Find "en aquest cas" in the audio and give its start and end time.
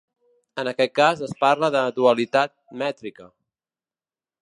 0.63-1.21